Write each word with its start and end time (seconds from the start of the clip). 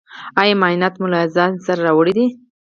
ایا 0.41 0.55
معاینات 0.61 0.93
مو 1.01 1.07
له 1.13 1.19
ځان 1.35 1.51
سره 1.65 1.79
راوړي 1.87 2.13
دي؟ 2.17 2.25